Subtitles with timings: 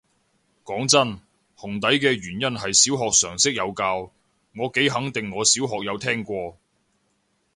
[0.63, 1.19] 講真，
[1.55, 4.11] 紅底嘅原因係小學常識有教，
[4.55, 6.57] 我幾肯定我小學有聽過